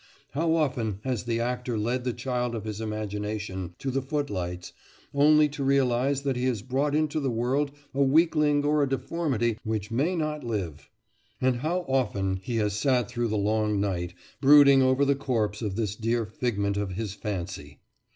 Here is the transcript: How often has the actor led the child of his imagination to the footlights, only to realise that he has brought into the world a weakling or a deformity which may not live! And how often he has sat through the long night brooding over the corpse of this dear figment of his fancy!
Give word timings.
How 0.31 0.55
often 0.55 0.99
has 1.03 1.25
the 1.25 1.39
actor 1.39 1.77
led 1.77 2.05
the 2.05 2.11
child 2.11 2.55
of 2.55 2.63
his 2.65 2.81
imagination 2.81 3.75
to 3.77 3.91
the 3.91 4.01
footlights, 4.01 4.73
only 5.13 5.47
to 5.49 5.63
realise 5.63 6.21
that 6.21 6.35
he 6.35 6.45
has 6.45 6.63
brought 6.63 6.95
into 6.95 7.19
the 7.19 7.29
world 7.29 7.69
a 7.93 8.01
weakling 8.01 8.65
or 8.65 8.81
a 8.81 8.89
deformity 8.89 9.59
which 9.63 9.91
may 9.91 10.15
not 10.15 10.43
live! 10.43 10.89
And 11.39 11.57
how 11.57 11.81
often 11.87 12.37
he 12.37 12.55
has 12.55 12.73
sat 12.75 13.09
through 13.09 13.27
the 13.27 13.37
long 13.37 13.79
night 13.79 14.15
brooding 14.41 14.81
over 14.81 15.05
the 15.05 15.13
corpse 15.13 15.61
of 15.61 15.75
this 15.75 15.95
dear 15.95 16.25
figment 16.25 16.77
of 16.77 16.93
his 16.93 17.13
fancy! 17.13 17.77